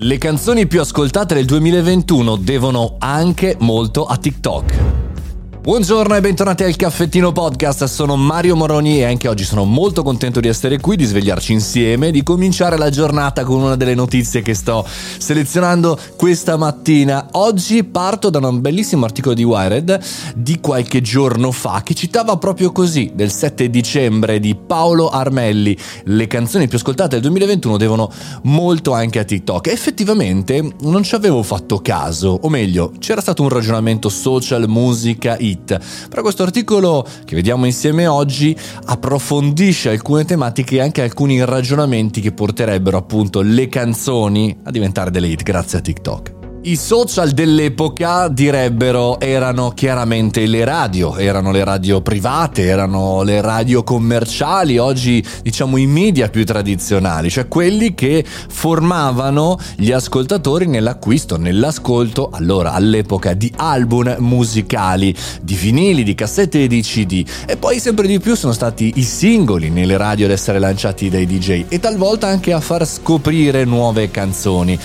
Le 0.00 0.16
canzoni 0.16 0.68
più 0.68 0.80
ascoltate 0.80 1.34
del 1.34 1.44
2021 1.44 2.36
devono 2.36 2.94
anche 3.00 3.56
molto 3.58 4.06
a 4.06 4.16
TikTok. 4.16 4.97
Buongiorno 5.68 6.16
e 6.16 6.22
bentornati 6.22 6.64
al 6.64 6.76
Caffettino 6.76 7.30
Podcast, 7.30 7.84
sono 7.84 8.16
Mario 8.16 8.56
Moroni 8.56 9.00
e 9.00 9.04
anche 9.04 9.28
oggi 9.28 9.44
sono 9.44 9.64
molto 9.64 10.02
contento 10.02 10.40
di 10.40 10.48
essere 10.48 10.80
qui, 10.80 10.96
di 10.96 11.04
svegliarci 11.04 11.52
insieme, 11.52 12.10
di 12.10 12.22
cominciare 12.22 12.78
la 12.78 12.88
giornata 12.88 13.44
con 13.44 13.60
una 13.60 13.76
delle 13.76 13.94
notizie 13.94 14.40
che 14.40 14.54
sto 14.54 14.82
selezionando 14.88 15.98
questa 16.16 16.56
mattina. 16.56 17.28
Oggi 17.32 17.84
parto 17.84 18.30
da 18.30 18.38
un 18.38 18.62
bellissimo 18.62 19.04
articolo 19.04 19.34
di 19.34 19.44
Wired 19.44 20.00
di 20.36 20.58
qualche 20.58 21.02
giorno 21.02 21.52
fa 21.52 21.82
che 21.82 21.92
citava 21.92 22.38
proprio 22.38 22.72
così, 22.72 23.10
del 23.12 23.30
7 23.30 23.68
dicembre 23.68 24.40
di 24.40 24.54
Paolo 24.54 25.10
Armelli, 25.10 25.76
le 26.04 26.26
canzoni 26.28 26.66
più 26.66 26.78
ascoltate 26.78 27.16
del 27.16 27.20
2021 27.20 27.76
devono 27.76 28.10
molto 28.44 28.94
anche 28.94 29.18
a 29.18 29.24
TikTok. 29.24 29.66
E 29.66 29.72
effettivamente 29.72 30.76
non 30.80 31.02
ci 31.02 31.14
avevo 31.14 31.42
fatto 31.42 31.82
caso, 31.82 32.38
o 32.40 32.48
meglio, 32.48 32.92
c'era 32.98 33.20
stato 33.20 33.42
un 33.42 33.50
ragionamento 33.50 34.08
social, 34.08 34.66
musica, 34.66 35.36
it 35.38 35.56
hit. 35.58 36.08
Però 36.08 36.22
questo 36.22 36.42
articolo 36.42 37.06
che 37.24 37.34
vediamo 37.34 37.66
insieme 37.66 38.06
oggi 38.06 38.56
approfondisce 38.86 39.90
alcune 39.90 40.24
tematiche 40.24 40.76
e 40.76 40.80
anche 40.80 41.02
alcuni 41.02 41.44
ragionamenti 41.44 42.20
che 42.20 42.32
porterebbero 42.32 42.96
appunto 42.96 43.40
le 43.40 43.68
canzoni 43.68 44.56
a 44.64 44.70
diventare 44.70 45.10
delle 45.10 45.28
hit 45.28 45.42
grazie 45.42 45.78
a 45.78 45.80
TikTok. 45.80 46.37
I 46.68 46.76
social 46.76 47.30
dell'epoca 47.30 48.28
direbbero 48.28 49.18
erano 49.20 49.70
chiaramente 49.70 50.44
le 50.44 50.66
radio, 50.66 51.16
erano 51.16 51.50
le 51.50 51.64
radio 51.64 52.02
private, 52.02 52.64
erano 52.64 53.22
le 53.22 53.40
radio 53.40 53.82
commerciali, 53.82 54.76
oggi 54.76 55.24
diciamo 55.42 55.78
i 55.78 55.86
media 55.86 56.28
più 56.28 56.44
tradizionali, 56.44 57.30
cioè 57.30 57.48
quelli 57.48 57.94
che 57.94 58.22
formavano 58.22 59.58
gli 59.76 59.92
ascoltatori 59.92 60.66
nell'acquisto, 60.66 61.38
nell'ascolto, 61.38 62.28
allora 62.30 62.74
all'epoca 62.74 63.32
di 63.32 63.50
album 63.56 64.16
musicali, 64.18 65.16
di 65.40 65.54
vinili, 65.54 66.02
di 66.02 66.14
cassette 66.14 66.64
e 66.64 66.66
di 66.66 66.82
CD 66.82 67.26
e 67.46 67.56
poi 67.56 67.80
sempre 67.80 68.06
di 68.06 68.20
più 68.20 68.34
sono 68.34 68.52
stati 68.52 68.92
i 68.96 69.04
singoli 69.04 69.70
nelle 69.70 69.96
radio 69.96 70.26
ad 70.26 70.32
essere 70.32 70.58
lanciati 70.58 71.08
dai 71.08 71.24
DJ 71.24 71.64
e 71.68 71.80
talvolta 71.80 72.26
anche 72.26 72.52
a 72.52 72.60
far 72.60 72.86
scoprire 72.86 73.64
nuove 73.64 74.10
canzoni. 74.10 74.78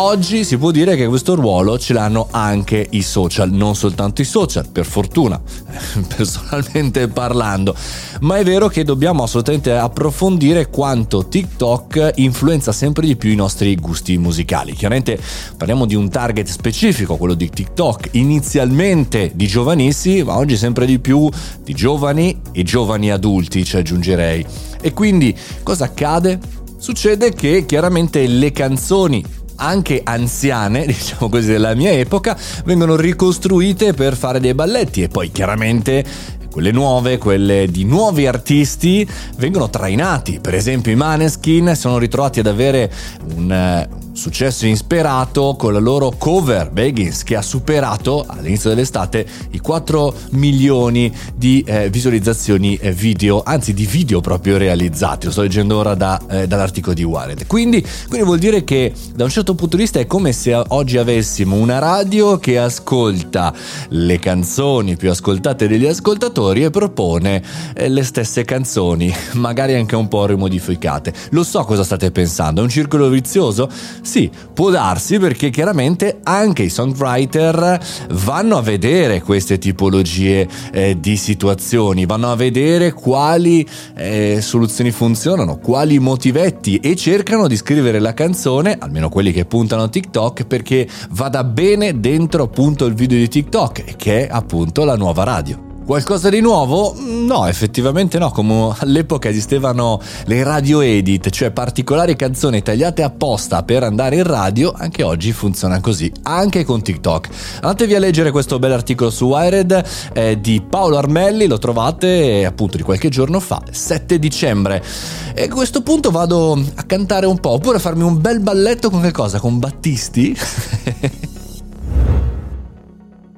Oggi 0.00 0.44
si 0.44 0.58
può 0.58 0.70
dire 0.70 0.94
che 0.94 1.08
questo 1.08 1.34
ruolo 1.34 1.76
ce 1.76 1.92
l'hanno 1.92 2.28
anche 2.30 2.86
i 2.90 3.02
social, 3.02 3.50
non 3.50 3.74
soltanto 3.74 4.22
i 4.22 4.24
social, 4.24 4.68
per 4.70 4.86
fortuna, 4.86 5.40
personalmente 6.16 7.08
parlando, 7.08 7.74
ma 8.20 8.36
è 8.36 8.44
vero 8.44 8.68
che 8.68 8.84
dobbiamo 8.84 9.24
assolutamente 9.24 9.72
approfondire 9.72 10.70
quanto 10.70 11.26
TikTok 11.26 12.12
influenza 12.14 12.70
sempre 12.70 13.06
di 13.06 13.16
più 13.16 13.30
i 13.30 13.34
nostri 13.34 13.74
gusti 13.74 14.16
musicali. 14.18 14.72
Chiaramente 14.72 15.18
parliamo 15.56 15.84
di 15.84 15.96
un 15.96 16.08
target 16.08 16.46
specifico, 16.46 17.16
quello 17.16 17.34
di 17.34 17.50
TikTok, 17.50 18.10
inizialmente 18.12 19.32
di 19.34 19.48
giovanissimi, 19.48 20.22
ma 20.22 20.36
oggi 20.36 20.56
sempre 20.56 20.86
di 20.86 21.00
più 21.00 21.28
di 21.64 21.74
giovani 21.74 22.40
e 22.52 22.62
giovani 22.62 23.10
adulti, 23.10 23.64
ci 23.64 23.76
aggiungerei. 23.76 24.46
E 24.80 24.92
quindi 24.92 25.36
cosa 25.64 25.86
accade? 25.86 26.38
Succede 26.78 27.32
che 27.32 27.66
chiaramente 27.66 28.24
le 28.28 28.52
canzoni 28.52 29.24
anche 29.58 30.00
anziane, 30.02 30.84
diciamo 30.86 31.28
così, 31.28 31.48
della 31.48 31.74
mia 31.74 31.92
epoca, 31.92 32.36
vengono 32.64 32.96
ricostruite 32.96 33.92
per 33.92 34.16
fare 34.16 34.40
dei 34.40 34.54
balletti 34.54 35.02
e 35.02 35.08
poi 35.08 35.30
chiaramente 35.30 36.04
quelle 36.50 36.72
nuove, 36.72 37.18
quelle 37.18 37.68
di 37.70 37.84
nuovi 37.84 38.26
artisti, 38.26 39.08
vengono 39.36 39.70
trainati. 39.70 40.40
Per 40.40 40.54
esempio 40.54 40.90
i 40.90 40.96
Maneskin 40.96 41.74
sono 41.76 41.98
ritrovati 41.98 42.40
ad 42.40 42.46
avere 42.46 42.90
un, 43.34 43.52
eh, 43.52 43.88
successo 44.18 44.66
insperato 44.66 45.54
con 45.56 45.72
la 45.72 45.78
loro 45.78 46.12
cover 46.18 46.70
Beggins 46.72 47.22
che 47.22 47.36
ha 47.36 47.42
superato 47.42 48.24
all'inizio 48.26 48.68
dell'estate 48.68 49.24
i 49.52 49.60
4 49.60 50.12
milioni 50.30 51.14
di 51.36 51.62
eh, 51.64 51.88
visualizzazioni 51.88 52.76
eh, 52.76 52.90
video, 52.90 53.44
anzi 53.44 53.72
di 53.72 53.86
video 53.86 54.20
proprio 54.20 54.56
realizzati. 54.56 55.26
Lo 55.26 55.30
sto 55.30 55.42
leggendo 55.42 55.76
ora 55.76 55.94
da, 55.94 56.20
eh, 56.28 56.46
dall'articolo 56.48 56.94
di 56.94 57.04
Wired. 57.04 57.46
Quindi, 57.46 57.80
quindi 58.08 58.26
vuol 58.26 58.40
dire 58.40 58.64
che 58.64 58.92
da 59.14 59.22
un 59.22 59.30
certo 59.30 59.54
punto 59.54 59.76
di 59.76 59.82
vista 59.82 60.00
è 60.00 60.06
come 60.08 60.32
se 60.32 60.52
oggi 60.66 60.98
avessimo 60.98 61.54
una 61.54 61.78
radio 61.78 62.38
che 62.38 62.58
ascolta 62.58 63.54
le 63.90 64.18
canzoni 64.18 64.96
più 64.96 65.10
ascoltate 65.10 65.68
degli 65.68 65.86
ascoltatori 65.86 66.64
e 66.64 66.70
propone 66.70 67.40
eh, 67.72 67.88
le 67.88 68.02
stesse 68.02 68.44
canzoni, 68.44 69.14
magari 69.34 69.74
anche 69.74 69.94
un 69.94 70.08
po' 70.08 70.26
rimodificate. 70.26 71.14
Lo 71.30 71.44
so 71.44 71.62
cosa 71.62 71.84
state 71.84 72.10
pensando, 72.10 72.60
è 72.60 72.64
un 72.64 72.70
circolo 72.70 73.08
vizioso? 73.08 73.70
Sì, 74.08 74.30
può 74.54 74.70
darsi 74.70 75.18
perché 75.18 75.50
chiaramente 75.50 76.20
anche 76.22 76.62
i 76.62 76.70
songwriter 76.70 77.78
vanno 78.12 78.56
a 78.56 78.62
vedere 78.62 79.20
queste 79.20 79.58
tipologie 79.58 80.48
eh, 80.72 80.96
di 80.98 81.18
situazioni, 81.18 82.06
vanno 82.06 82.30
a 82.30 82.34
vedere 82.34 82.94
quali 82.94 83.68
eh, 83.94 84.38
soluzioni 84.40 84.92
funzionano, 84.92 85.58
quali 85.58 85.98
motivetti 85.98 86.78
e 86.78 86.96
cercano 86.96 87.48
di 87.48 87.56
scrivere 87.56 87.98
la 87.98 88.14
canzone, 88.14 88.78
almeno 88.80 89.10
quelli 89.10 89.30
che 89.30 89.44
puntano 89.44 89.82
a 89.82 89.88
TikTok, 89.88 90.46
perché 90.46 90.88
vada 91.10 91.44
bene 91.44 92.00
dentro 92.00 92.44
appunto 92.44 92.86
il 92.86 92.94
video 92.94 93.18
di 93.18 93.28
TikTok, 93.28 93.96
che 93.96 94.26
è 94.26 94.28
appunto 94.30 94.84
la 94.84 94.96
nuova 94.96 95.24
radio. 95.24 95.67
Qualcosa 95.88 96.28
di 96.28 96.40
nuovo? 96.42 96.94
No, 96.98 97.46
effettivamente 97.46 98.18
no, 98.18 98.30
come 98.30 98.74
all'epoca 98.80 99.30
esistevano 99.30 99.98
le 100.26 100.42
radio 100.42 100.82
edit, 100.82 101.30
cioè 101.30 101.50
particolari 101.50 102.14
canzoni 102.14 102.60
tagliate 102.60 103.02
apposta 103.02 103.62
per 103.62 103.84
andare 103.84 104.16
in 104.16 104.24
radio, 104.24 104.70
anche 104.76 105.02
oggi 105.02 105.32
funziona 105.32 105.80
così, 105.80 106.12
anche 106.24 106.62
con 106.66 106.82
TikTok. 106.82 107.28
Andatevi 107.62 107.94
a 107.94 108.00
leggere 108.00 108.30
questo 108.30 108.58
bell'articolo 108.58 109.08
su 109.08 109.28
Wired 109.28 109.82
eh, 110.12 110.38
di 110.38 110.60
Paolo 110.60 110.98
Armelli, 110.98 111.46
lo 111.46 111.56
trovate 111.56 112.44
appunto 112.44 112.76
di 112.76 112.82
qualche 112.82 113.08
giorno 113.08 113.40
fa, 113.40 113.62
7 113.70 114.18
dicembre. 114.18 114.84
E 115.32 115.44
a 115.44 115.48
questo 115.48 115.80
punto 115.80 116.10
vado 116.10 116.52
a 116.74 116.82
cantare 116.82 117.24
un 117.24 117.40
po', 117.40 117.52
oppure 117.52 117.78
a 117.78 117.80
farmi 117.80 118.02
un 118.02 118.20
bel 118.20 118.40
balletto 118.40 118.90
con 118.90 119.00
che 119.00 119.10
cosa? 119.10 119.40
Con 119.40 119.58
Battisti? 119.58 120.36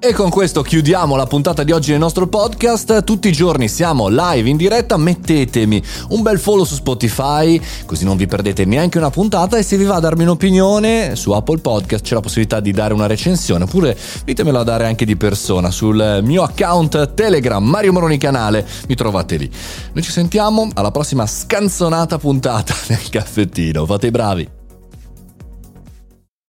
E 0.03 0.15
con 0.15 0.31
questo 0.31 0.63
chiudiamo 0.63 1.15
la 1.15 1.27
puntata 1.27 1.63
di 1.63 1.73
oggi 1.73 1.91
del 1.91 2.01
nostro 2.01 2.27
podcast. 2.27 3.05
Tutti 3.05 3.29
i 3.29 3.33
giorni 3.33 3.69
siamo 3.69 4.09
live 4.09 4.49
in 4.49 4.57
diretta. 4.57 4.97
Mettetemi 4.97 5.83
un 6.09 6.23
bel 6.23 6.39
follow 6.39 6.65
su 6.65 6.73
Spotify, 6.73 7.61
così 7.85 8.07
non 8.07 8.17
vi 8.17 8.27
perdete 8.27 8.65
neanche 8.65 8.97
una 8.97 9.11
puntata. 9.11 9.59
E 9.59 9.63
se 9.63 9.77
vi 9.77 9.85
va 9.85 9.97
a 9.97 10.01
darmi 10.01 10.23
un'opinione 10.23 11.17
su 11.17 11.33
Apple 11.33 11.59
Podcast, 11.59 12.03
c'è 12.03 12.15
la 12.15 12.21
possibilità 12.21 12.61
di 12.61 12.73
dare 12.73 12.95
una 12.95 13.07
recensione. 13.07 13.65
Oppure 13.65 13.95
ditemelo 14.25 14.61
a 14.61 14.65
dare 14.65 14.87
anche 14.87 15.05
di 15.05 15.17
persona 15.17 15.71
sul 15.71 16.21
mio 16.23 16.45
account 16.45 17.13
Telegram, 17.13 17.63
Mario 17.63 17.93
Moroni 17.93 18.17
Canale. 18.17 18.67
Mi 18.89 18.95
trovate 18.95 19.37
lì. 19.37 19.51
Noi 19.93 20.03
ci 20.03 20.13
sentiamo 20.13 20.67
alla 20.73 20.93
prossima 20.93 21.27
scanzonata 21.27 22.17
puntata 22.17 22.75
del 22.89 23.07
caffettino. 23.11 23.85
Fate 23.85 24.07
i 24.07 24.11
bravi. 24.11 24.60